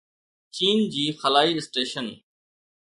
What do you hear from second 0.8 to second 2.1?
جي خلائي اسٽيشن